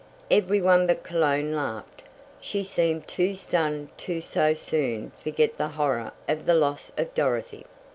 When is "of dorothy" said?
6.97-7.65